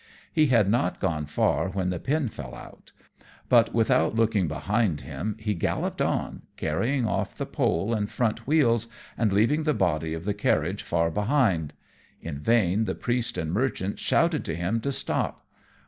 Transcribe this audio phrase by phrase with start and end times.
[0.33, 2.91] He had not gone far when the pin fell out;
[3.49, 8.87] but, without looking behind him, he galloped on, carrying off the pole and front wheels,
[9.15, 11.73] and leaving the body of the carriage far behind.
[12.19, 15.45] In vain the Priest and Merchant shouted to him to stop.